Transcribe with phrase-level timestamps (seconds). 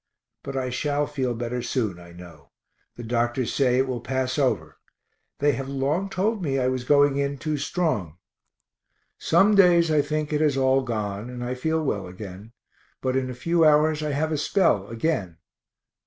[0.41, 2.49] But I shall feel better soon, I know
[2.95, 4.79] the doctors say it will pass over
[5.37, 8.17] they have long told me I was going in too strong.
[9.19, 12.51] Some days I think it has all gone and I feel well again,
[12.99, 15.37] but in a few hours I have a spell again.